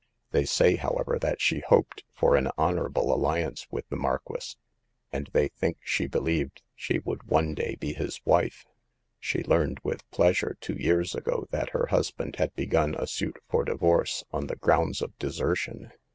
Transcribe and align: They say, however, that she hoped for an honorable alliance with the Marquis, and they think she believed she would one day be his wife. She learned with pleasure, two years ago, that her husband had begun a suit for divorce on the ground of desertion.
They 0.31 0.45
say, 0.45 0.77
however, 0.77 1.19
that 1.19 1.41
she 1.41 1.59
hoped 1.59 2.03
for 2.09 2.35
an 2.35 2.49
honorable 2.57 3.13
alliance 3.13 3.67
with 3.69 3.87
the 3.89 3.95
Marquis, 3.95 4.55
and 5.11 5.29
they 5.31 5.49
think 5.49 5.77
she 5.83 6.07
believed 6.07 6.63
she 6.73 6.97
would 6.97 7.21
one 7.29 7.53
day 7.53 7.75
be 7.75 7.93
his 7.93 8.19
wife. 8.25 8.65
She 9.19 9.43
learned 9.43 9.79
with 9.83 10.09
pleasure, 10.09 10.57
two 10.59 10.73
years 10.73 11.13
ago, 11.13 11.45
that 11.51 11.69
her 11.69 11.85
husband 11.91 12.37
had 12.37 12.55
begun 12.55 12.95
a 12.95 13.05
suit 13.05 13.37
for 13.47 13.63
divorce 13.63 14.23
on 14.31 14.47
the 14.47 14.55
ground 14.55 14.99
of 15.03 15.15
desertion. 15.19 15.91